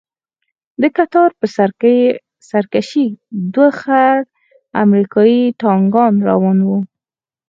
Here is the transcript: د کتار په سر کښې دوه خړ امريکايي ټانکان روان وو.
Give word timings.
د 0.81 0.83
کتار 0.97 1.29
په 1.39 1.45
سر 2.49 2.61
کښې 2.73 3.07
دوه 3.53 3.69
خړ 3.79 4.15
امريکايي 4.83 5.43
ټانکان 5.61 6.13
روان 6.29 6.57
وو. 6.67 6.79